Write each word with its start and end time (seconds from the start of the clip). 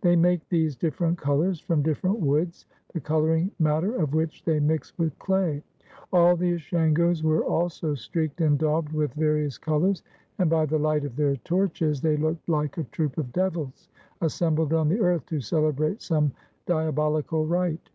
They 0.00 0.14
make 0.14 0.48
these 0.48 0.76
difi'erent 0.76 1.16
colors 1.18 1.58
from 1.58 1.82
different 1.82 2.20
woods, 2.20 2.66
the 2.94 3.00
coloring 3.00 3.50
matter 3.58 3.96
of 3.96 4.14
which 4.14 4.44
they 4.44 4.60
mix 4.60 4.96
with 4.96 5.18
clay. 5.18 5.60
All 6.12 6.36
the 6.36 6.52
Ashangos 6.54 7.24
were 7.24 7.42
also 7.44 7.96
streaked 7.96 8.40
and 8.40 8.56
daubed 8.56 8.92
with 8.92 9.12
various 9.14 9.58
colors, 9.58 10.04
and 10.38 10.48
by 10.48 10.66
the 10.66 10.78
light 10.78 11.04
of 11.04 11.16
their 11.16 11.34
torches 11.34 12.00
they 12.00 12.16
looked 12.16 12.48
like 12.48 12.78
a 12.78 12.84
troop 12.84 13.18
of 13.18 13.32
de\ 13.32 13.50
ils 13.56 13.88
assembled 14.20 14.72
on 14.72 14.88
the 14.88 15.00
earth 15.00 15.26
to 15.26 15.40
celebrate 15.40 16.00
some 16.00 16.30
diabolical 16.64 17.44
rite. 17.48 17.90